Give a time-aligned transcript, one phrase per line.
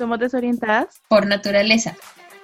[0.00, 1.94] Somos desorientadas por naturaleza.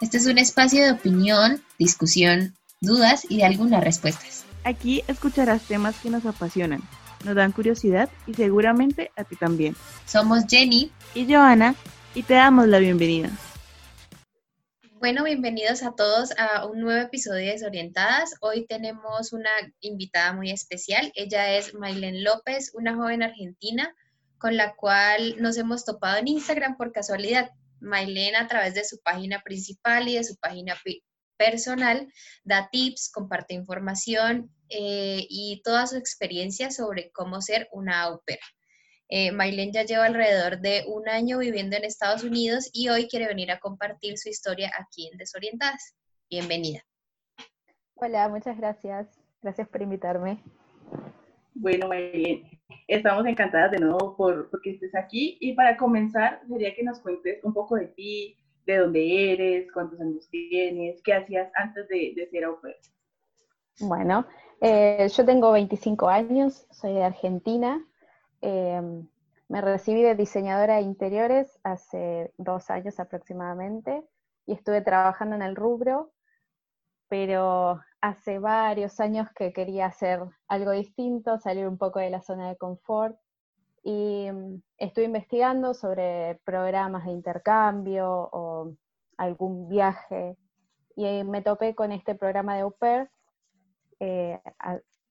[0.03, 4.45] Este es un espacio de opinión, discusión, dudas y de algunas respuestas.
[4.63, 6.83] Aquí escucharás temas que nos apasionan,
[7.25, 9.75] nos dan curiosidad y seguramente a ti también.
[10.05, 11.75] Somos Jenny y Joana
[12.15, 13.31] y te damos la bienvenida.
[15.01, 18.35] Bueno, bienvenidos a todos a un nuevo episodio de Desorientadas.
[18.43, 19.49] Hoy tenemos una
[19.81, 21.11] invitada muy especial.
[21.15, 23.95] Ella es Maylen López, una joven argentina
[24.39, 27.51] con la cual nos hemos topado en Instagram por casualidad.
[27.81, 30.75] Maylen a través de su página principal y de su página
[31.37, 32.09] personal
[32.45, 38.39] da tips, comparte información eh, y toda su experiencia sobre cómo ser una au pair.
[39.09, 39.31] Eh,
[39.73, 43.61] ya lleva alrededor de un año viviendo en Estados Unidos y hoy quiere venir a
[43.61, 45.95] compartir su historia aquí en Desorientadas.
[46.29, 46.85] Bienvenida.
[47.95, 49.07] Hola, muchas gracias.
[49.43, 50.43] Gracias por invitarme.
[51.55, 52.56] Bueno, Maylen,
[52.89, 57.43] Estamos encantadas de nuevo por, porque estés aquí y para comenzar sería que nos cuentes
[57.43, 62.45] un poco de ti, de dónde eres, cuántos años tienes, qué hacías antes de, ser
[62.45, 62.77] au pair.
[63.81, 64.27] Bueno,
[64.61, 67.85] eh, yo tengo 25 años, soy de Argentina.
[68.41, 68.81] Eh,
[69.49, 74.03] me recibí de diseñadora de interiores hace dos años aproximadamente
[74.45, 76.13] y estuve trabajando en el rubro,
[77.09, 82.49] pero hace varios años que quería hacer algo distinto, salir un poco de la zona
[82.49, 83.19] de confort
[83.83, 88.75] y mm, estuve investigando sobre programas de intercambio o
[89.17, 90.37] algún viaje
[90.97, 92.75] y me topé con este programa de au
[94.01, 94.41] eh,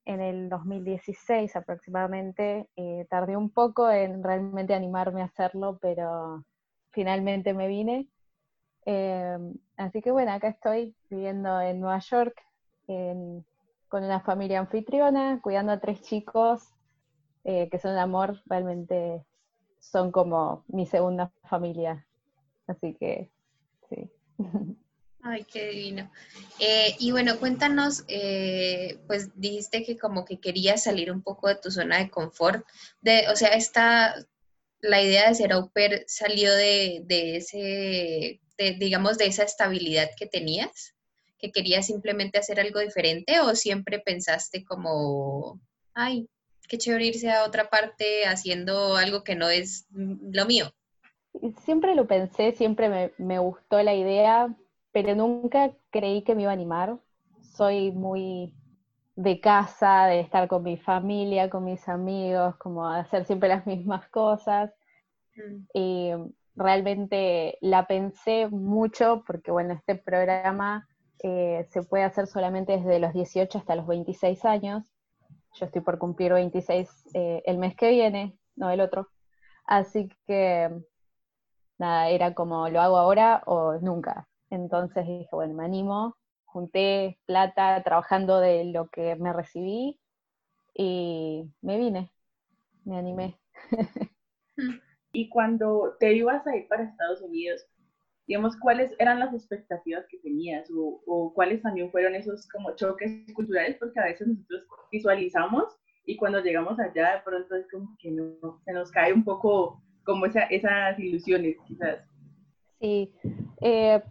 [0.06, 2.70] en el 2016 aproximadamente.
[2.76, 6.44] Eh, tardé un poco en realmente animarme a hacerlo, pero
[6.92, 8.08] finalmente me vine.
[8.86, 9.38] Eh,
[9.78, 12.45] así que bueno, acá estoy viviendo en Nueva York
[12.86, 16.76] con una familia anfitriona, cuidando a tres chicos
[17.48, 19.24] eh, que son un amor, realmente
[19.80, 22.08] son como mi segunda familia.
[22.66, 23.30] Así que,
[23.88, 24.10] sí.
[25.22, 26.12] Ay, qué divino.
[26.60, 31.56] Eh, y bueno, cuéntanos, eh, pues dijiste que como que querías salir un poco de
[31.56, 32.66] tu zona de confort.
[33.02, 34.16] De, o sea, esta,
[34.82, 38.42] la idea de ser au pair salió de, de ese,
[38.80, 40.95] digamos, de esa estabilidad que tenías
[41.38, 45.60] que querías simplemente hacer algo diferente o siempre pensaste como,
[45.94, 46.28] ay,
[46.68, 50.72] qué chévere irse a otra parte haciendo algo que no es lo mío?
[51.64, 54.56] Siempre lo pensé, siempre me, me gustó la idea,
[54.92, 56.98] pero nunca creí que me iba a animar.
[57.42, 58.56] Soy muy
[59.16, 64.08] de casa, de estar con mi familia, con mis amigos, como hacer siempre las mismas
[64.10, 64.74] cosas.
[65.36, 65.66] Mm.
[65.74, 66.12] Y
[66.56, 70.88] realmente la pensé mucho porque, bueno, este programa
[71.24, 74.84] eh, se puede hacer solamente desde los 18 hasta los 26 años.
[75.54, 79.10] Yo estoy por cumplir 26 eh, el mes que viene, no el otro.
[79.66, 80.70] Así que,
[81.78, 84.28] nada, era como lo hago ahora o nunca.
[84.50, 90.00] Entonces dije, bueno, me animo, junté plata trabajando de lo que me recibí
[90.74, 92.12] y me vine,
[92.84, 93.40] me animé.
[95.14, 97.66] y cuando te ibas a ir para Estados Unidos,
[98.28, 103.78] digamos, cuáles eran las expectativas que tenías o, cuáles también fueron esos como choques culturales,
[103.80, 105.64] porque a veces nosotros visualizamos
[106.06, 109.82] y cuando llegamos allá de pronto es como que no, se nos cae un poco
[110.04, 112.00] como esa, esas ilusiones quizás.
[112.80, 113.14] Sí,
[113.62, 114.02] eh,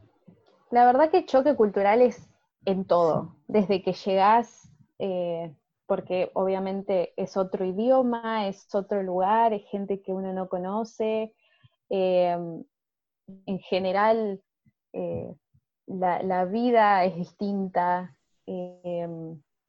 [0.70, 2.28] la verdad que choque cultural es
[2.64, 5.54] en todo, desde que llegas, eh,
[5.86, 11.34] porque obviamente es otro idioma, es otro lugar, es gente que uno no conoce,
[11.90, 12.36] eh,
[13.46, 14.40] en general
[14.92, 15.34] eh,
[15.86, 19.08] la, vida es distinta, eh,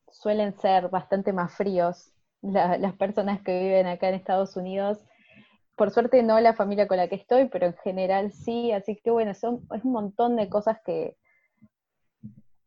[0.09, 2.11] suelen ser bastante más fríos
[2.41, 4.99] las personas que viven acá en Estados Unidos.
[5.75, 9.11] Por suerte no la familia con la que estoy, pero en general sí, así que
[9.11, 11.17] bueno, son, es un montón de cosas que,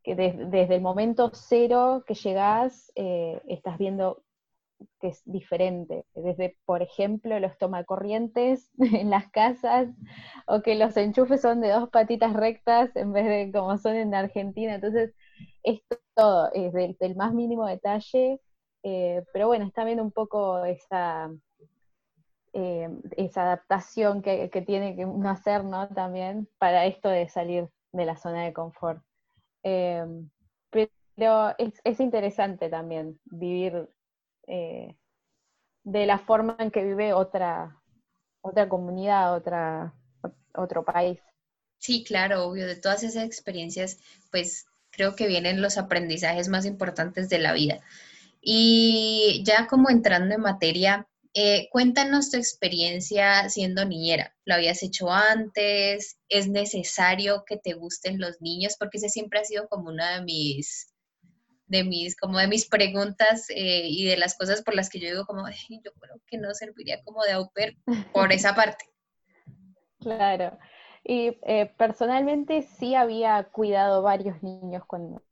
[0.03, 4.23] que desde el momento cero que llegás, eh, estás viendo
[5.01, 9.89] que es diferente, desde, por ejemplo, los tomacorrientes en las casas,
[10.47, 14.15] o que los enchufes son de dos patitas rectas en vez de como son en
[14.15, 14.75] Argentina.
[14.75, 15.15] Entonces,
[15.63, 15.81] es
[16.15, 18.41] todo, es del, más mínimo detalle,
[18.83, 21.31] eh, pero bueno, está viendo un poco esa,
[22.53, 25.89] eh, esa adaptación que, tiene que uno hacer, ¿no?
[25.89, 29.03] También para esto de salir de la zona de confort.
[29.63, 30.05] Eh,
[30.71, 33.89] pero es, es interesante también vivir
[34.49, 34.97] eh,
[35.85, 37.81] de la forma en que vive otra,
[38.41, 39.95] otra comunidad, otra,
[40.55, 41.21] otro país.
[41.79, 43.99] Sí, claro, obvio, de todas esas experiencias,
[44.31, 47.81] pues creo que vienen los aprendizajes más importantes de la vida.
[48.41, 54.35] Y ya como entrando en materia, Eh, cuéntanos tu experiencia siendo niñera.
[54.47, 56.17] ¿Lo habías hecho antes?
[56.29, 58.77] ¿Es necesario que te gusten los niños?
[58.79, 60.89] Porque ese siempre ha sido como una de mis,
[61.69, 65.09] de mis, como de mis preguntas eh, y de las cosas por las que yo
[65.09, 67.79] digo como, yo creo que no serviría como de au pair
[68.13, 68.85] por esa parte.
[70.01, 70.57] Claro.
[71.03, 75.25] Y eh, personalmente sí había cuidado varios niños cuando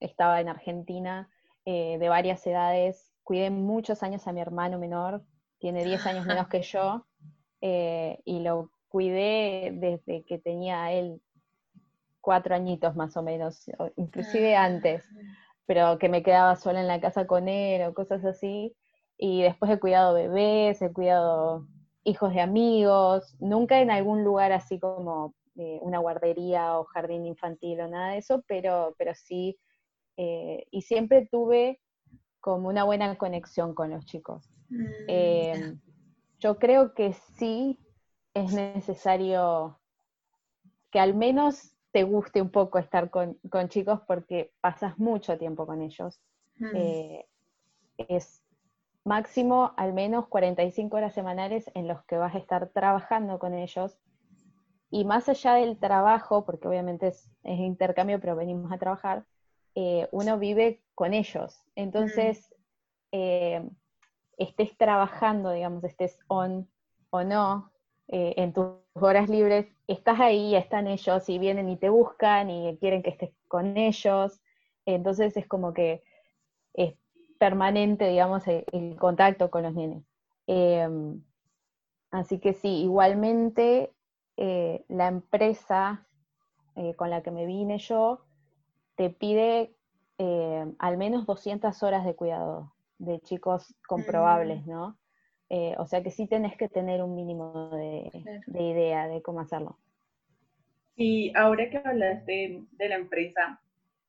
[0.00, 1.28] estaba en Argentina,
[1.66, 3.12] de varias edades.
[3.22, 5.22] Cuidé muchos años a mi hermano menor,
[5.60, 7.06] tiene 10 años menos que yo,
[7.60, 11.20] eh, y lo cuidé desde que tenía él
[12.20, 14.64] cuatro añitos más o menos, inclusive ah.
[14.64, 15.04] antes,
[15.66, 18.74] pero que me quedaba sola en la casa con él o cosas así.
[19.16, 21.66] Y después he cuidado bebés, he cuidado
[22.04, 27.80] hijos de amigos, nunca en algún lugar así como eh, una guardería o jardín infantil
[27.80, 29.58] o nada de eso, pero, pero sí,
[30.16, 31.80] eh, y siempre tuve
[32.40, 34.50] como una buena conexión con los chicos.
[34.70, 35.76] Mm, eh,
[36.38, 37.78] yo creo que sí
[38.32, 39.78] es necesario
[40.90, 43.38] que al menos te guste un poco estar con,
[43.68, 46.20] chicos porque pasas mucho tiempo con ellos.
[46.58, 46.70] Mm.
[46.74, 47.26] Eh,
[47.96, 48.42] es
[49.04, 53.98] máximo al menos 45 horas semanales en los que vas a estar trabajando con ellos.
[54.90, 59.24] Y más allá del trabajo, porque obviamente es, intercambio, pero venimos a trabajar,
[59.74, 61.62] eh, uno vive con ellos.
[61.76, 62.56] Entonces, mm
[64.40, 66.66] estés trabajando, digamos, estés on
[67.10, 67.69] o no,
[68.12, 72.76] eh, en tus horas libres, estás ahí, están ellos y vienen y te buscan y
[72.78, 74.40] quieren que estés con ellos.
[74.84, 76.02] Entonces es como que
[76.74, 76.94] es
[77.38, 80.02] permanente, digamos, el, contacto con los nenes.
[80.48, 81.22] Em,
[82.10, 83.92] así que sí, igualmente
[84.36, 86.04] eh, la empresa
[86.74, 88.24] eh, con la que me vine yo
[88.96, 89.72] te pide
[90.78, 94.70] al menos 200 horas de cuidado de chicos comprobables, mm.
[94.70, 94.99] ¿no?
[95.50, 98.08] Eh, o sea que sí tenés que tener un mínimo de,
[98.62, 99.76] idea de cómo hacerlo.
[100.96, 103.60] Y ahora que hablaste de la empresa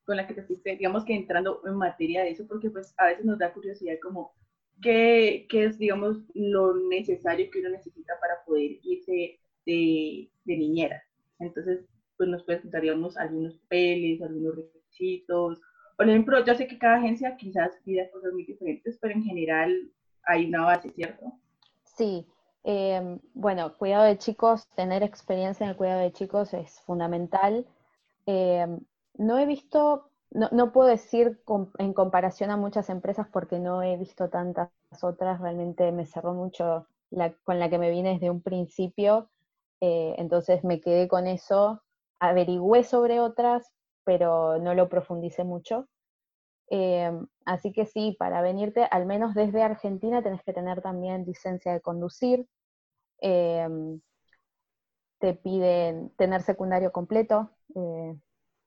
[0.06, 3.08] con la que te fuiste, digamos que entrando en materia de eso, porque pues a
[3.08, 4.34] veces nos da curiosidad como
[4.82, 11.04] qué, qué es, digamos, lo necesario que uno necesita para poder irse de, de niñera.
[11.40, 11.86] Entonces,
[12.18, 15.60] pues nos presentaríamos algunos papeles, algunos requisitos,
[16.02, 19.92] por ejemplo, yo sé que cada agencia quizás pida cosas muy diferentes, pero en general
[20.26, 21.34] hay una base, ¿cierto?
[21.84, 22.28] Sí.
[22.64, 27.66] Em, bueno, cuidado de chicos, tener experiencia en el cuidado de chicos es fundamental.
[28.26, 28.80] Em,
[29.16, 31.42] no he visto, no, puedo decir
[31.80, 34.70] en comparación a muchas empresas porque no he visto tantas
[35.02, 39.30] otras, realmente me cerró mucho la, con la que me vine desde un principio,
[39.82, 41.82] eh, entonces me quedé con eso,
[42.20, 43.74] averigüé sobre otras,
[44.04, 45.88] pero no lo profundicé mucho.
[46.74, 51.74] Em, así que sí, para venirte, al menos desde Argentina, tenés que tener también licencia
[51.74, 52.48] de conducir.
[53.22, 54.02] Em,
[55.20, 58.16] te piden tener secundario completo, eh,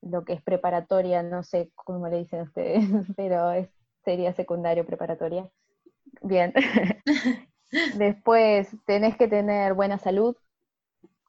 [0.03, 2.85] lo que es preparatoria, no sé cómo le dicen ustedes,
[3.17, 3.53] pero
[4.05, 5.51] sería secundario preparatoria.
[6.23, 6.53] Bien.
[7.97, 10.37] Después tenés que tener buena salud,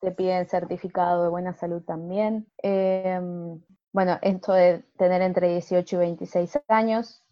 [0.01, 2.47] te piden certificado de buena salud también.
[2.59, 3.61] Em,
[3.95, 7.23] bueno, esto de tener entre 18 y 26 años,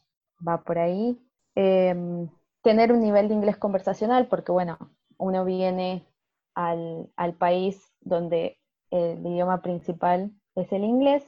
[0.47, 1.21] va por ahí.
[1.55, 2.29] Em,
[2.61, 4.77] tener un nivel de inglés conversacional, porque bueno,
[5.17, 6.07] uno viene
[6.55, 8.61] al, país donde
[8.91, 11.25] el idioma principal es el inglés,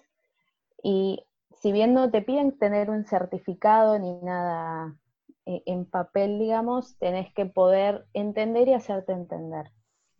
[0.81, 4.95] y si bien no te piden tener un certificado ni nada
[5.45, 9.69] eh, en papel, digamos, tenés que poder entender y hacerte entender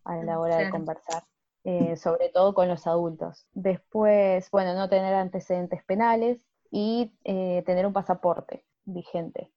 [0.04, 1.22] a la hora de conversar.
[1.68, 3.44] Eh, sobre todo con los adultos.
[3.52, 6.38] Después, bueno, no tener antecedentes penales
[6.70, 9.50] y eh, tener un pasaporte vigente.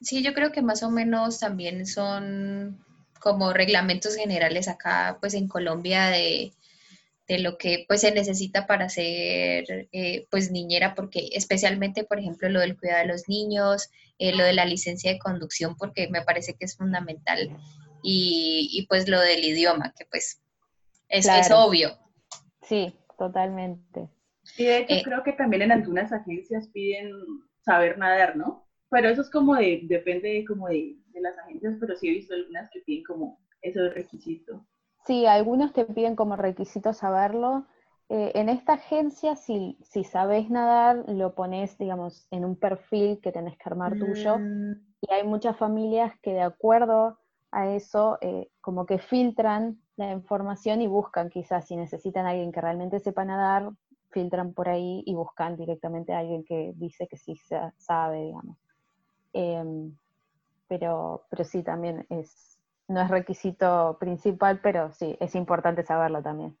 [0.00, 2.82] Sí, yo creo que más o menos también son
[3.20, 6.54] como reglamentos generales acá, pues en Colombia de,
[7.28, 12.60] lo que pues se necesita para ser eh, pues niñera, porque especialmente, por ejemplo, lo
[12.60, 16.64] del cuidado de los niños, lo de la licencia de conducción, porque me parece que
[16.64, 17.58] es fundamental,
[18.02, 20.41] y, y pues lo del idioma, que pues
[21.12, 21.90] es, obvio.
[22.62, 24.08] Sí, totalmente.
[24.56, 27.12] Y de hecho eh, creo que también en algunas agencias piden
[27.60, 28.66] saber nadar, ¿no?
[28.90, 32.70] Pero eso es como de, depende como de, las agencias, pero sí he visto algunas
[32.70, 34.66] que piden como eso de requisito.
[35.06, 37.66] Sí, algunos te piden como requisito saberlo.
[38.08, 43.32] Eh, en esta agencia, si, si sabes nadar, lo pones, digamos, en un perfil que
[43.32, 44.38] tenés que armar tuyo.
[44.38, 44.72] Mm.
[45.00, 47.18] Y hay muchas familias que de acuerdo
[47.50, 52.52] a eso, eh, como que filtran la información y buscan quizás si necesitan a alguien
[52.52, 53.70] que realmente sepa nadar,
[54.10, 57.34] filtran por ahí y buscan directamente a alguien que dice que sí
[57.76, 58.56] sabe, digamos.
[59.32, 59.96] Em,
[60.68, 62.58] pero, pero sí, también es,
[62.88, 66.56] no es requisito principal, pero sí, es importante saberlo también.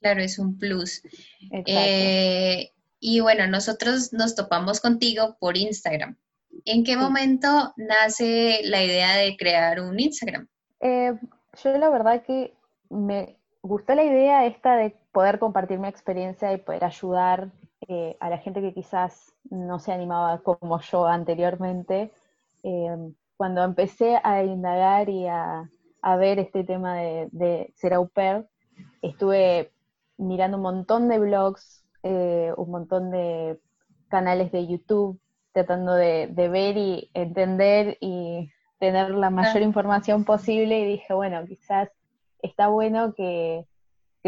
[0.00, 1.02] Claro, es un plus.
[1.50, 6.16] Eh, y bueno, nosotros nos topamos contigo por Instagram.
[6.64, 10.48] ¿En qué momento nace la idea de crear un Instagram?
[10.80, 11.14] Eh,
[11.62, 12.54] yo la verdad que
[12.90, 17.50] me gustó la idea esta de poder compartir mi experiencia y poder ayudar
[17.88, 22.12] eh, a la gente que quizás no se animaba como yo anteriormente.
[23.36, 25.70] cuando empecé a indagar y a,
[26.18, 28.46] ver este tema de, de ser au pair,
[29.02, 29.72] estuve
[30.20, 33.58] mirando un montón de blogs, eh, un montón de
[34.08, 35.20] canales de YouTube,
[35.52, 41.90] tratando de, ver y entender y tener la mayor información posible y dije, bueno, quizás
[42.42, 43.66] está bueno que,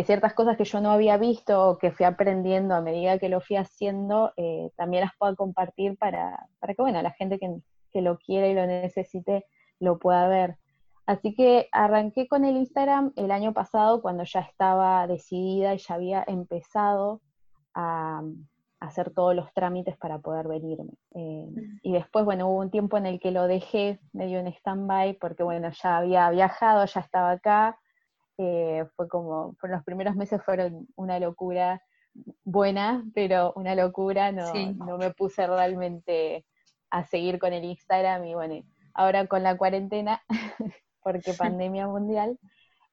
[0.04, 3.40] ciertas cosas que yo no había visto o que fui aprendiendo a medida que lo
[3.40, 7.54] fui haciendo, eh, también las pueda compartir para, para que, bueno, la gente que,
[7.90, 9.45] que lo quiera y lo necesite
[9.81, 10.57] lo pueda ver.
[11.07, 15.95] Así que arranqué con el Instagram el año pasado cuando ya estaba decidida y ya
[15.95, 17.21] había empezado
[17.75, 18.23] a,
[18.83, 20.95] hacer todos los trámites para poder venirme.
[21.14, 21.78] Eh, mm.
[21.83, 25.45] y después, bueno, hubo un tiempo en el que lo dejé medio en stand-by porque,
[25.45, 27.78] bueno, ya había viajado, ya estaba acá.
[28.39, 31.83] Eh, fue como, por los primeros meses fueron una locura
[32.45, 36.45] buena, pero una locura, no, no me puse realmente
[36.91, 38.62] a seguir con el Instagram y bueno,
[38.95, 40.23] ahora con la cuarentena
[41.03, 42.39] porque pandemia mundial,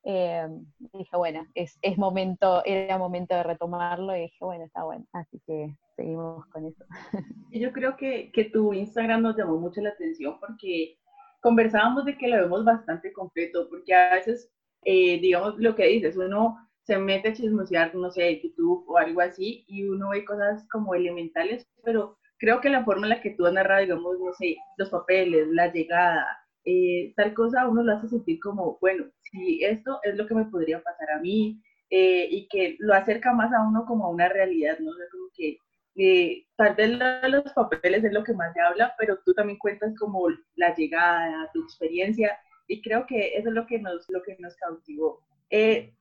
[0.03, 0.47] eh,
[0.93, 5.41] dije, bueno, es, es, momento, era momento de retomarlo y dije, bueno, está bueno, así
[5.45, 6.85] que seguimos con eso.
[7.51, 10.97] Yo creo que, que tu Instagram nos llamó mucho la atención porque
[11.41, 14.49] conversábamos de que lo vemos bastante completo, porque a veces,
[14.83, 19.21] eh, digamos, lo que dices, uno se mete a chismosear, no sé, YouTube o algo
[19.21, 23.31] así, y uno ve cosas como elementales, pero creo que la forma en la que
[23.31, 26.25] tú has narrado, digamos, no sé, los papeles, la llegada,
[26.65, 30.45] eh, tal cosa uno lo hace sentir como, bueno, si esto es lo que me
[30.45, 34.29] podría pasar a mí, eh, y que lo acerca más a uno como a una
[34.29, 34.91] realidad, ¿no?
[34.91, 35.57] O como que
[35.95, 36.91] eh, tal vez
[37.29, 41.49] los papeles es lo que más se habla, pero tú también cuentas como la llegada,
[41.53, 42.37] tu experiencia,
[42.69, 45.21] y creo que eso es lo que nos, lo que nos cautivó.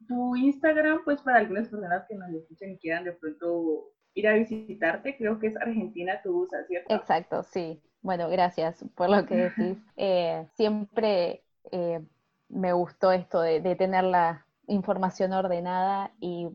[0.07, 4.35] tu Instagram, pues para algunas personas que nos escuchen y quieran de pronto ir a
[4.35, 6.95] visitarte, creo que es Argentina tu usa, ¿cierto?
[6.95, 7.81] Exacto, sí.
[8.03, 9.79] Bueno, gracias por lo que decís.
[9.97, 12.01] Eh, siempre eh,
[12.49, 16.49] me gustó esto de, tener la información ordenada y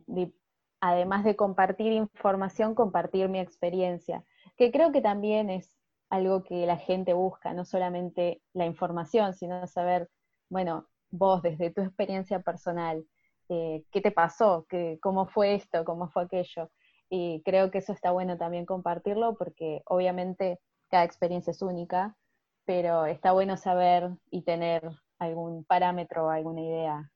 [0.79, 4.23] además de compartir información, compartir mi experiencia,
[4.57, 5.71] que creo que también es
[6.13, 10.09] algo que la gente busca, no solamente la información, sino saber,
[10.47, 13.03] bueno, vos desde tu experiencia personal,
[13.49, 16.69] eh, qué te pasó, ¿Qué, cómo fue esto, cómo fue aquello.
[17.09, 22.15] Y creo que eso está bueno también compartirlo porque obviamente cada experiencia es única,
[22.63, 24.83] pero está bueno saber y tener
[25.17, 27.11] algún parámetro, alguna idea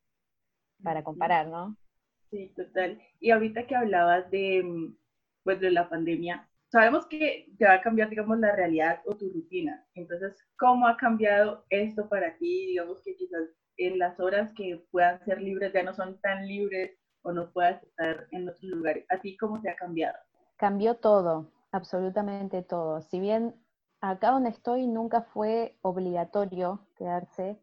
[0.81, 1.77] para comparar, ¿no?
[2.31, 2.99] Sí, total.
[3.19, 4.97] Y ahorita que hablabas de, mm,
[5.43, 9.29] pues, de la pandemia, sabemos que te va a cambiar, digamos, la realidad o tu
[9.31, 9.85] rutina.
[9.95, 12.67] Entonces, ¿cómo ha cambiado esto para ti?
[12.67, 16.97] Digamos que quizás en las horas que puedan ser libres ya no son tan libres
[17.23, 19.05] o no puedas estar en otros lugares.
[19.09, 20.17] ¿A ti cómo te ha cambiado?
[20.57, 23.01] Cambió todo, absolutamente todo.
[23.01, 23.55] Si bien
[24.01, 27.59] acá donde estoy nunca fue obligatorio quedarse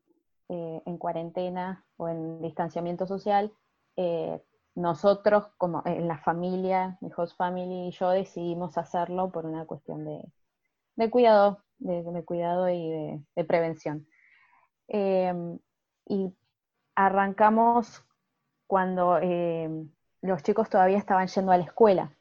[0.49, 3.53] eh, en cuarentena o en distanciamiento social.
[3.97, 4.41] Eh,
[4.75, 10.05] nosotros, como en la familia, mi host family y yo decidimos hacerlo por una cuestión
[10.05, 14.07] de, cuidado, de, cuidado y de, prevención.
[14.89, 15.59] Em,
[16.07, 16.35] y
[16.95, 18.05] arrancamos
[18.67, 19.91] cuando em,
[20.23, 22.13] los chicos todavía estaban yendo a la escuela.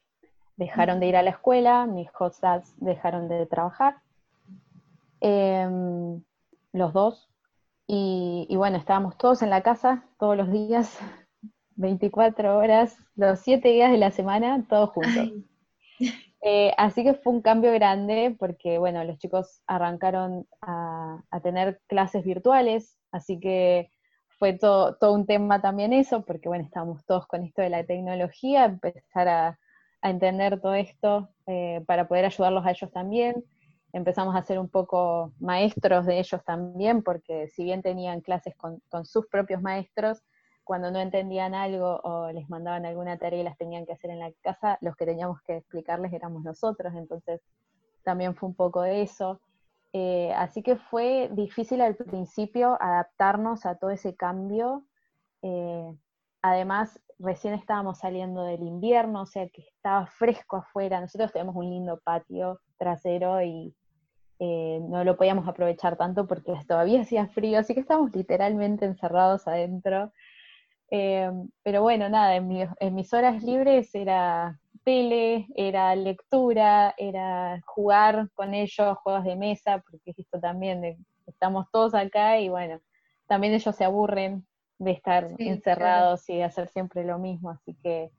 [0.56, 4.04] Dejaron de ir a la escuela, mis host dads dejaron de trabajar
[6.74, 7.30] los dos.
[7.88, 11.00] Y, bueno, estábamos todos en la casa, todos los días,
[11.76, 15.32] 24 horas, los 7 días de la semana, todos juntos.
[16.46, 22.26] Eh, así que fue un cambio grande porque, bueno, los chicos arrancaron a, tener clases
[22.26, 23.90] virtuales, así que
[24.28, 27.86] fue todo, todo, un tema también eso, porque, bueno, estábamos todos con esto de la
[27.86, 29.60] tecnología, empezar a,
[30.02, 33.46] entender todo esto eh, para poder ayudarlos a ellos también
[33.94, 38.82] empezamos a ser un poco maestros de ellos también, porque si bien tenían clases con,
[39.06, 40.24] sus propios maestros,
[40.64, 44.20] cuando no entendían algo o les mandaban alguna tarea y las tenían que hacer en
[44.20, 47.42] la casa, los que teníamos que explicarles éramos nosotros, entonces
[48.04, 49.42] también fue un poco de eso.
[49.94, 54.86] Eh, así que fue difícil al principio adaptarnos a todo ese cambio.
[55.42, 55.94] Eh,
[56.42, 61.00] además, recién estábamos saliendo del invierno, o sea que estaba fresco afuera.
[61.00, 63.76] Nosotros tenemos un lindo patio trasero y
[64.40, 69.48] eh, no lo podíamos aprovechar tanto porque todavía hacía frío, así que estábamos literalmente encerrados
[69.48, 70.12] adentro.
[70.96, 71.32] Eh,
[71.64, 78.54] pero bueno, nada, en, en, mis horas libres era tele, era lectura, era jugar con
[78.54, 82.80] ellos, juegos de mesa, porque esto también, estamos todos acá y bueno,
[83.26, 84.46] también ellos se aburren
[84.78, 88.12] de estar encerrados y de hacer siempre lo mismo, así que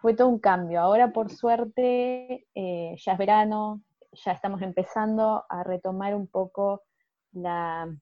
[0.00, 0.80] fue todo un cambio.
[0.80, 6.84] Ahora por suerte eh, ya es verano, ya estamos empezando a retomar un poco
[7.32, 7.94] la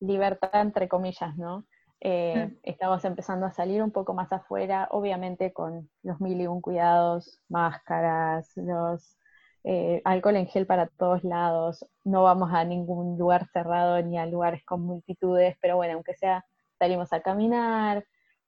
[0.00, 1.64] libertad entre comillas, ¿no?
[2.04, 2.58] Eh, mm.
[2.64, 7.40] Estamos empezando a salir un poco más afuera, obviamente con los mil y un cuidados,
[7.48, 9.16] máscaras, los
[9.64, 14.26] eh, alcohol en gel para todos lados, no vamos a ningún lugar cerrado ni a
[14.26, 16.44] lugares con multitudes, pero bueno, aunque sea,
[16.78, 18.04] salimos a caminar,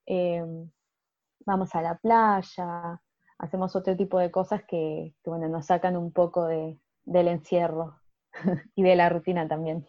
[0.07, 0.71] em,
[1.47, 3.01] vamos a la playa,
[3.39, 8.01] hacemos otro tipo de cosas que, bueno, nos sacan un poco de, del encierro
[8.75, 9.87] y de la rutina también.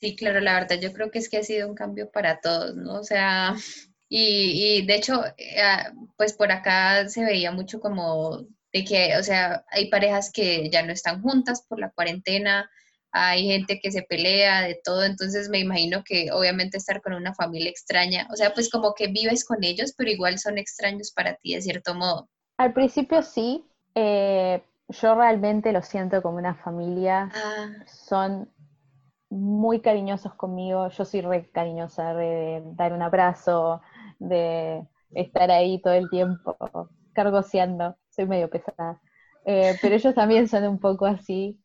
[0.00, 2.76] Sí, claro, la verdad, yo creo que es que ha sido un cambio para todos,
[2.76, 2.94] ¿no?
[3.00, 3.54] O sea,
[4.08, 9.16] y, y de hecho, eh, ah, pues por acá se veía mucho como de que,
[9.16, 12.70] o sea, hay parejas que ya no están juntas por la cuarentena,
[13.10, 17.34] hay gente que se pelea de todo, entonces me imagino que obviamente estar con una
[17.34, 21.34] familia extraña, o sea, pues como que vives con ellos, pero igual son extraños para
[21.36, 22.28] ti de cierto modo.
[22.58, 23.64] Al principio sí,
[23.94, 27.68] eh, yo realmente lo siento como una familia, ah.
[27.86, 28.50] son
[29.30, 33.80] muy cariñosos conmigo, yo soy re cariñosa de dar un abrazo,
[34.18, 36.56] de estar ahí todo el tiempo
[37.12, 39.00] cargoseando, soy medio pesada.
[39.44, 41.58] Eh, pero ellos también son un poco así.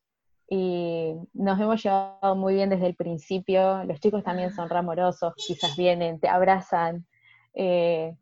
[0.50, 3.84] Y nos hemos llevado muy bien desde el principio.
[3.86, 7.06] Los chicos también son ramorosos, quizás vienen, te abrazan,
[7.54, 8.16] eh,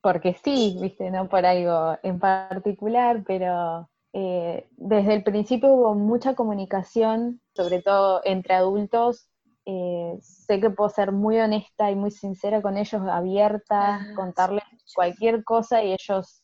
[0.00, 6.34] porque sí, viste, no por algo en particular, pero eh, desde el principio hubo mucha
[6.34, 9.30] comunicación, sobre todo entre adultos.
[9.64, 15.82] sé que puedo ser muy honesta y muy sincera con ellos, abierta, contarles cualquier cosa
[15.82, 16.42] y ellos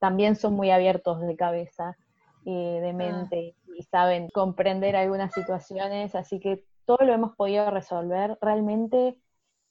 [0.00, 1.96] también son muy abiertos de cabeza,
[2.44, 2.94] eh, de ah.
[2.94, 8.36] mente, y saben comprender algunas situaciones, así que todo lo hemos podido resolver.
[8.40, 9.16] Realmente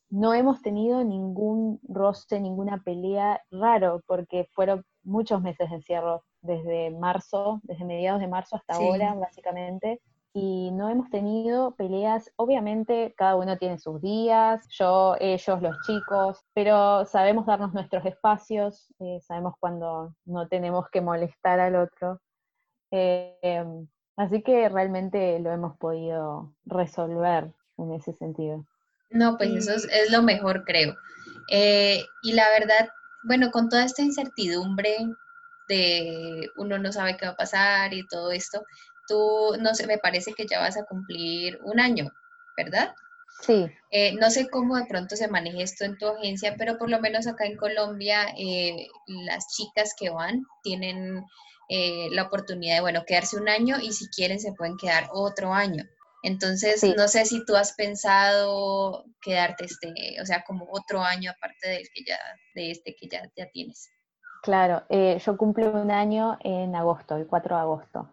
[0.10, 6.92] no hemos tenido ningún roce, ninguna pelea raro, porque fueron muchos meses de encierro, desde
[6.92, 10.02] marzo, desde mediados de marzo hasta ahora, básicamente
[10.34, 12.32] y no hemos tenido peleas.
[12.36, 18.94] Obviamente cada uno tiene sus días, yo, ellos, los chicos, pero sabemos darnos nuestros espacios,
[19.00, 22.22] eh, sabemos cuando no tenemos que molestar al otro.
[22.92, 23.66] Eh,
[24.18, 28.66] así que realmente lo hemos podido resolver en ese sentido.
[29.10, 30.96] No, pues eso es, lo mejor, creo.
[31.52, 32.90] Eh, y la verdad,
[33.24, 34.98] bueno, con toda esta incertidumbre
[35.70, 38.66] de uno no sabe qué va a pasar y todo esto,
[39.08, 42.12] tú, no sé, me parece que ya vas a cumplir un año,
[42.58, 42.94] ¿verdad?
[43.42, 43.68] Sí.
[43.92, 47.00] Eh, no sé cómo de pronto se maneja esto en tu agencia, pero por lo
[47.00, 51.24] menos acá en Colombia eh, las chicas que van tienen
[51.70, 55.54] eh, la oportunidad de, bueno, quedarse un año y si quieren se pueden quedar otro
[55.54, 55.86] año.
[56.22, 61.70] Entonces, no sé si tú has pensado quedarte este, o sea, como otro año aparte
[61.70, 62.20] del que ya,
[62.56, 63.90] de este que ya, ya tienes.
[64.42, 68.10] Claro, yo cumplo un año en agosto, el 4 de agosto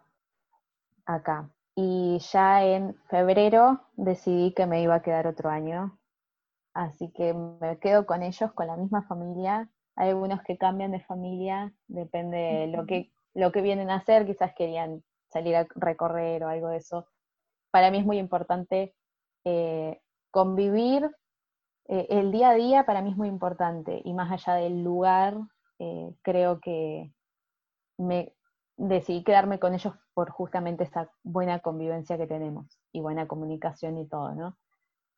[1.06, 1.50] acá.
[1.74, 5.98] Y ya en febrero decidí que me iba a quedar otro año.
[6.74, 9.70] Así que me quedo con ellos, con la misma familia.
[9.96, 14.26] Hay algunos que cambian de familia, depende de lo que, lo que vienen a hacer,
[14.26, 17.06] quizás querían salir a recorrer o algo de eso.
[17.70, 18.94] Para mí es muy importante
[19.44, 21.10] eh, convivir,
[21.88, 25.36] eh, el día a día para mí es muy importante y más allá del lugar,
[25.78, 27.12] eh, creo que
[27.98, 28.32] me,
[28.76, 34.08] decidí quedarme con ellos por justamente esa buena convivencia que tenemos y buena comunicación y
[34.08, 34.58] todo, ¿no?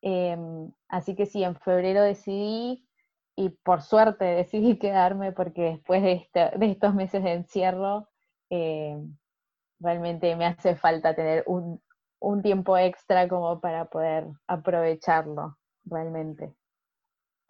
[0.01, 2.87] Em, así que sí, en febrero decidí
[3.35, 8.09] y por suerte decidí quedarme porque después de, este, estos meses de encierro
[8.49, 9.17] em,
[9.79, 16.53] realmente me hace falta tener un tiempo extra como para poder aprovecharlo realmente.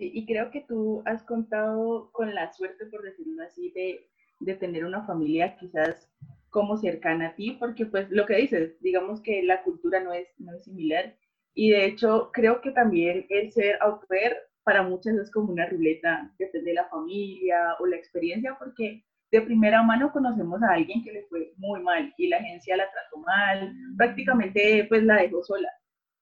[0.06, 4.10] Y creo que tú has contado con la suerte, por decirlo así, de
[4.40, 6.10] de tener una familia quizás
[6.50, 10.28] como cercana a ti, porque pues lo que dices, digamos que la cultura no es,
[10.40, 11.16] no es similar
[11.54, 15.68] y de hecho creo que también el ser au pair para muchas es como una
[15.68, 21.04] ruleta, depende de la familia o la experiencia, porque de primera mano conocemos a alguien
[21.04, 25.44] que le fue muy mal y la agencia la trató mal, prácticamente pues la dejó
[25.44, 25.70] sola.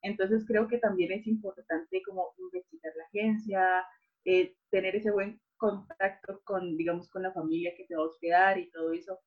[0.01, 3.85] Entonces creo que también es importante como investigar la agencia,
[4.25, 8.57] eh, tener ese buen contacto con, digamos, con la familia que te va a hospedar
[8.57, 9.19] y todo eso.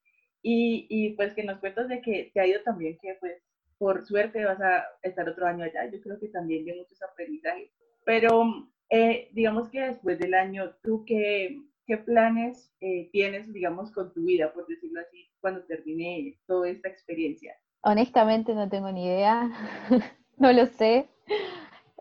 [0.43, 3.43] Y, y pues que nos cuentas de que te ha ido también que pues
[3.81, 5.91] por suerte vas a estar otro año allá.
[5.91, 7.71] Yo creo que también de muchos aprendizajes.
[8.05, 8.45] Pero
[8.91, 14.25] eh, digamos que después del año, ¿tú qué, qué planes eh, tienes, digamos, con tu
[14.25, 17.57] vida, por decirlo así, cuando termine toda esta experiencia?
[17.83, 19.49] Honestamente no tengo ni idea,
[20.51, 21.09] no lo sé.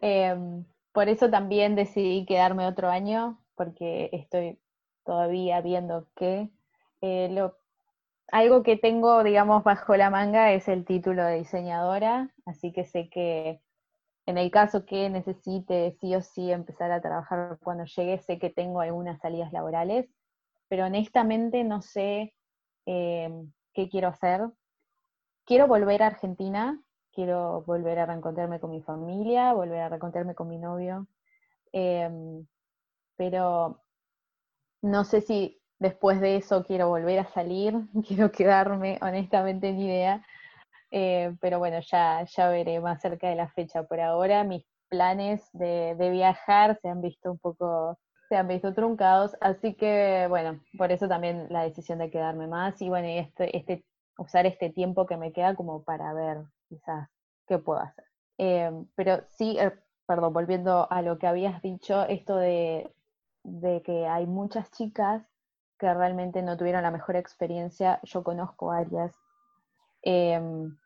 [0.01, 4.57] Em, por eso también decidí quedarme otro año, porque estoy
[5.05, 6.49] todavía viendo que
[7.01, 7.49] eh,
[8.31, 13.09] algo que tengo, digamos, bajo la manga es el título de diseñadora, así que sé
[13.09, 13.61] que
[14.25, 18.49] en el caso que necesite sí o sí empezar a trabajar cuando llegue, sé que
[18.49, 20.07] tengo algunas salidas laborales,
[20.69, 22.33] pero honestamente no sé
[22.85, 24.41] em, qué quiero hacer.
[25.45, 26.79] Quiero volver a Argentina,
[27.19, 31.05] quiero volver a reencontrarme con mi familia, volver a reencontrarme con mi novio,
[31.73, 32.47] em,
[33.17, 33.83] pero
[34.81, 37.73] no sé si después de eso quiero volver a salir,
[38.07, 40.25] quiero quedarme, honestamente ni idea.
[40.91, 43.83] Eh, pero bueno, ya, ya veré más cerca de la fecha.
[43.83, 49.35] Por ahora mis planes de, viajar se han visto un poco, se han visto truncados,
[49.41, 53.85] así que bueno, por eso también la decisión de quedarme más y bueno, este, este,
[54.17, 57.09] usar este tiempo que me queda como para ver quizás
[57.47, 58.05] qué puedo hacer.
[58.37, 59.73] Eh, pero sí, eh,
[60.05, 62.93] perdón, volviendo a lo que habías dicho, esto de,
[63.43, 65.23] de que hay muchas chicas
[65.77, 69.13] que realmente no tuvieron la mejor experiencia, yo conozco varias
[70.01, 70.77] Em,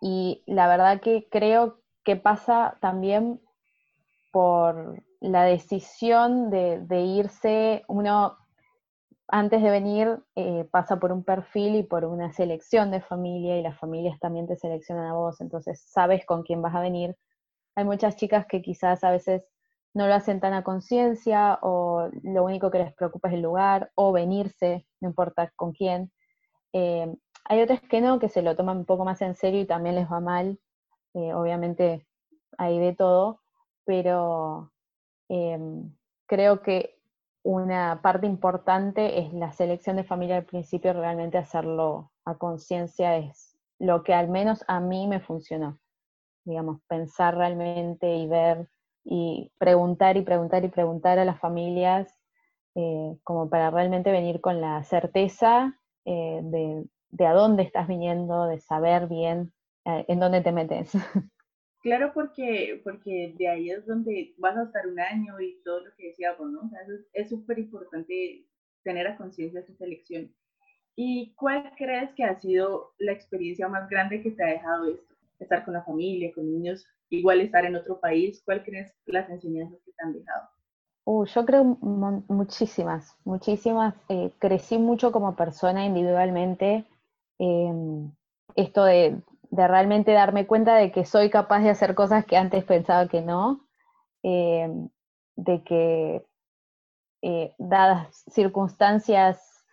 [0.00, 3.40] y la verdad que creo que pasa también
[4.32, 8.36] por la decisión de, irse, uno
[9.28, 13.62] antes de venir eh, pasa por un perfil y por una selección de familia y
[13.62, 17.16] las familias también te seleccionan a vos, entonces sabes con quién vas a venir.
[17.76, 19.42] Hay muchas chicas que quizás a veces
[19.94, 23.90] no lo hacen tan a conciencia o lo único que les preocupa es el lugar
[23.94, 26.12] o venirse, no importa con quién.
[26.72, 29.66] Em, hay otras que no, que se lo toman un poco más en serio y
[29.66, 30.58] también les va mal.
[31.14, 32.06] Eh, obviamente
[32.58, 33.40] hay de todo,
[33.84, 34.70] pero
[36.26, 36.98] creo que
[37.44, 43.54] una parte importante es la selección de familia al principio, realmente hacerlo a conciencia es
[43.78, 45.78] lo que al menos a mí me funcionó.
[46.44, 48.68] Digamos, pensar realmente y ver
[49.04, 52.18] y preguntar y preguntar y preguntar a las familias
[52.74, 58.46] eh, como para realmente venir con la certeza eh, de, de a dónde estás viniendo,
[58.46, 59.52] de saber bien
[59.84, 60.92] eh, en dónde te metes.
[61.84, 65.94] Claro, porque, porque de ahí es donde vas a estar un año y todo lo
[65.94, 66.60] que decíamos, ¿no?
[66.60, 66.80] O sea,
[67.12, 68.46] es súper importante
[68.82, 70.34] tener a conciencia esa selección.
[70.96, 75.14] ¿Y cuál crees que ha sido la experiencia más grande que te ha dejado esto?
[75.38, 79.78] Estar con la familia, con niños, igual estar en otro país, ¿cuál crees las enseñanzas
[79.84, 80.48] que te han dejado?
[81.04, 83.94] Uh, yo creo muchísimas, muchísimas.
[84.08, 86.86] Eh, crecí mucho como persona individualmente.
[87.38, 88.10] Em,
[88.56, 89.20] esto de,
[89.56, 93.66] realmente darme cuenta de que soy capaz de hacer cosas que antes pensaba que no,
[94.22, 94.88] em,
[95.36, 96.26] de que
[97.22, 99.64] eh, dadas circunstancias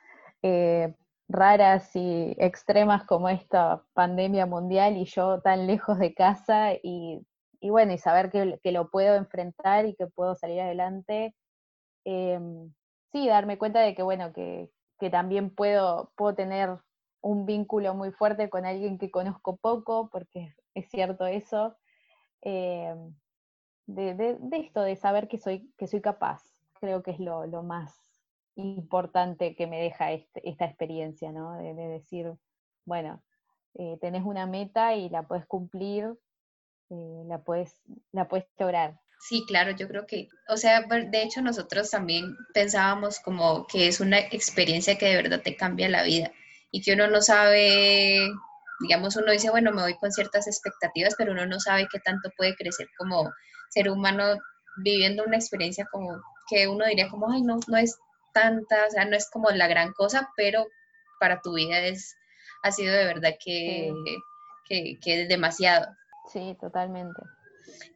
[0.44, 0.96] eh,
[1.28, 7.26] raras y extremas como esta pandemia mundial y yo tan lejos de casa y,
[7.62, 11.36] bueno, y saber que, lo puedo enfrentar y que puedo salir adelante,
[12.04, 16.80] sí, darme cuenta de que bueno, que, que también puedo, puedo tener
[17.22, 21.76] un vínculo muy fuerte con alguien que conozco poco, porque es cierto eso,
[22.42, 22.96] eh,
[23.86, 26.42] de, esto, de saber que soy, que soy capaz,
[26.80, 27.94] creo que es lo, más
[28.56, 31.58] importante que me deja este, esta experiencia, ¿no?
[31.58, 32.34] De, decir,
[32.86, 33.24] bueno,
[33.76, 36.06] eh, tenés una meta y la puedes cumplir,
[36.90, 37.82] eh, la, puedes,
[38.12, 39.00] la lograr.
[39.20, 44.00] Sí, claro, yo creo que, o sea, de hecho nosotros también pensábamos como que es
[44.00, 46.32] una experiencia que de verdad te cambia la vida
[46.72, 48.32] y que uno no sabe,
[48.80, 52.30] digamos, uno dice, bueno, me voy con ciertas expectativas, pero uno no sabe qué tanto
[52.38, 53.32] puede crecer como
[53.70, 54.38] ser humano
[54.78, 57.98] viviendo una experiencia como que uno diría como, ay, no, no es
[58.34, 60.66] tanta, o sea, no es como la gran cosa, pero
[61.20, 62.16] para tu vida es,
[62.64, 63.94] ha sido de verdad que,
[64.68, 65.88] que, es demasiado.
[66.32, 67.22] Sí, totalmente.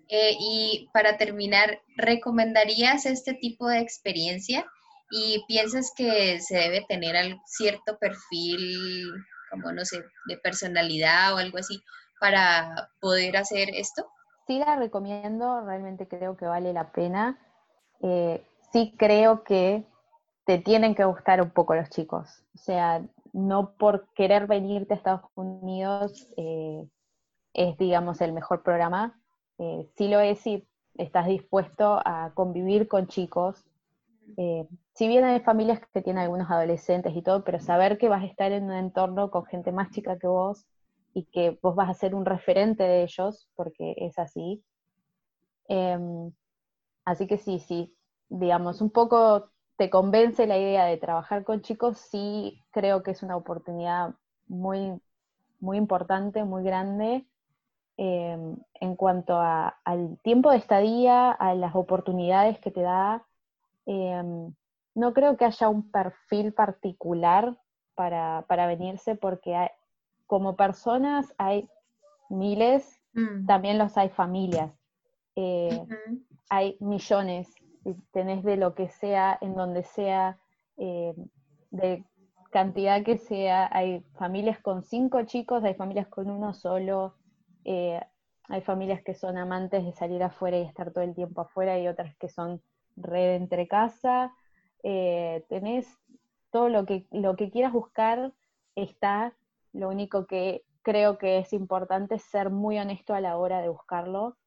[0.08, 4.66] Eh, y para terminar, ¿recomendarías este tipo de experiencia?
[5.12, 7.16] Y piensas que se debe tener
[7.46, 9.12] cierto perfil,
[9.52, 11.82] como no sé, de personalidad o algo así,
[12.20, 14.08] para poder hacer esto?
[14.48, 17.40] Sí la recomiendo, realmente creo que vale la pena.
[18.02, 19.86] Eh, sí creo que
[20.46, 22.44] te tienen que gustar un poco los chicos.
[22.54, 23.02] O sea,
[23.34, 26.88] no por querer venirte a Estados Unidos eh,
[27.54, 29.20] es, digamos, el mejor programa.
[29.58, 33.66] Eh, sí lo es si estás dispuesto a convivir con chicos,
[34.38, 38.24] eh, si bien hay familias que tienen algunos adolescentes y todo, pero saber que vas
[38.24, 40.66] a estar en un entorno con gente más chica que vos,
[41.16, 44.64] y que vos vas a ser un referente de ellos, porque es así.
[45.68, 46.32] Em,
[47.06, 47.96] así que sí, sí,
[48.30, 53.24] digamos, un poco te convence la idea de trabajar con chicos, sí creo que es
[53.24, 54.16] una oportunidad
[54.48, 55.02] muy,
[55.60, 57.28] muy importante, muy grande,
[57.98, 63.26] em, en cuanto al tiempo de estadía, a las oportunidades que te da.
[63.86, 64.54] Em,
[64.96, 67.58] no creo que haya un perfil particular
[67.96, 69.72] para, venirse porque
[70.28, 71.70] como personas hay
[72.30, 73.46] miles, mm.
[73.46, 74.72] también los hay familias.
[75.36, 75.86] Eh,
[76.50, 77.54] hay millones,
[78.12, 80.40] tenés de lo que sea, en donde sea,
[80.78, 81.14] eh,
[81.72, 82.06] de
[82.52, 87.16] cantidad que sea, hay familias con cinco chicos, hay familias con uno solo,
[87.66, 88.00] eh,
[88.48, 91.88] hay familias que son amantes de salir afuera y estar todo el tiempo afuera y
[91.88, 92.62] otras que son
[92.96, 94.34] red entre casa,
[94.82, 95.88] tenés
[96.52, 98.32] todo lo que, lo que quieras buscar
[98.76, 99.34] está,
[99.74, 103.70] lo único que creo que es importante es ser muy honesto a la hora de
[103.70, 104.38] buscarlo,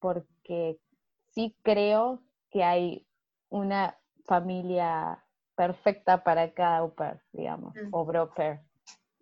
[0.00, 0.80] porque
[1.28, 3.06] sí creo que hay
[3.50, 5.22] una familia
[5.54, 6.94] perfecta para cada au
[7.32, 7.88] digamos, mm.
[7.92, 8.60] o broker.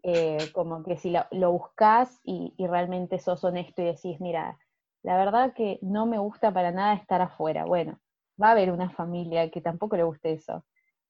[0.04, 4.58] Eh, como que si lo, lo buscas y, y, realmente sos honesto y decís, mira,
[5.02, 7.64] la verdad que no me gusta para nada estar afuera.
[7.64, 8.00] Bueno,
[8.40, 10.64] va a haber una familia que tampoco le guste eso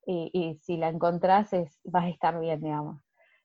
[0.06, 3.00] y, si la encontrás es, vas a estar bien, digamos.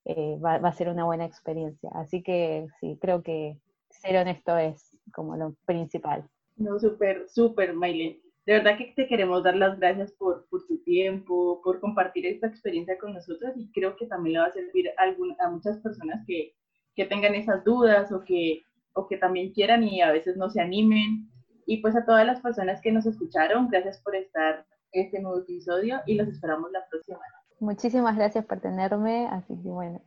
[0.06, 1.90] Eh, va, a ser una buena experiencia.
[1.94, 3.58] Así que sí, creo que
[3.90, 6.28] ser honesto es como lo principal.
[6.56, 8.22] No, súper, súper, Maylene.
[8.46, 12.48] De verdad que te queremos dar las gracias por, por, tu tiempo, por compartir esta
[12.48, 16.24] experiencia con nosotros y creo que también le va a servir a, a muchas personas
[16.26, 16.54] que,
[16.96, 18.62] que tengan esas dudas o que,
[18.94, 21.30] o que también quieran y a veces no se animen.
[21.67, 25.99] Y pues a todas las personas que nos escucharon, gracias por estar este nuevo episodio
[26.06, 27.19] y los esperamos la próxima.
[27.60, 30.01] Muchísimas gracias por tenerme, así que bueno,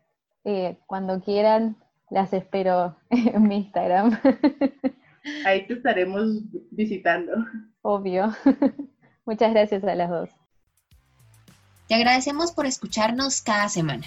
[0.44, 1.76] eh, cuando quieran
[2.08, 4.18] las espero en mi Instagram.
[5.44, 6.26] Ahí te estaremos
[6.70, 7.32] visitando.
[7.82, 8.34] Obvio.
[9.26, 10.30] Muchas gracias a las dos.
[11.88, 14.06] Te agradecemos por escucharnos cada semana.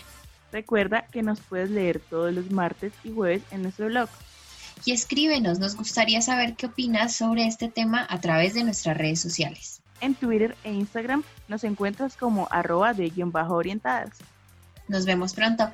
[0.52, 4.10] Recuerda que nos puedes leer todos los martes y jueves en nuestro blog.
[4.86, 9.22] Y escríbenos, nos gustaría saber qué opinas sobre este tema a través de nuestras redes
[9.22, 9.82] sociales.
[10.02, 14.18] En Twitter e Instagram nos encuentras como arroba de guion bajo orientadas.
[14.90, 15.72] Nos vemos pronto.